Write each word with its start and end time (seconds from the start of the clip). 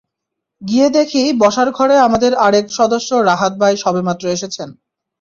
গিয়ে 0.61 0.87
দেখি 0.97 1.23
বসার 1.41 1.69
ঘরে 1.71 1.95
আমাদের 1.99 2.31
আরেক 2.45 2.65
সদস্য 2.71 3.09
রাহাত 3.29 3.53
ভাই 3.61 3.73
সবেমাত্র 3.77 4.23
এসেছেন। 4.27 4.69